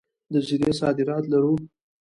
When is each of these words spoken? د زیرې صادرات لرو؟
د 0.31 0.33
زیرې 0.47 0.71
صادرات 0.79 1.23
لرو؟ 1.33 1.53